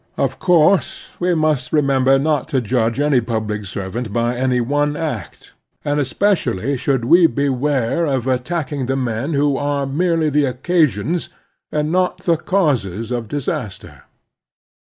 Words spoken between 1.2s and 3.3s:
must remember not to judge any